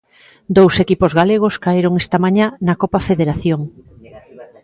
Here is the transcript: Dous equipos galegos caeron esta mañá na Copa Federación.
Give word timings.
Dous 0.57 0.73
equipos 0.83 1.11
galegos 1.19 1.55
caeron 1.65 1.93
esta 2.03 2.17
mañá 2.25 2.47
na 2.67 2.75
Copa 2.81 2.99
Federación. 3.09 3.61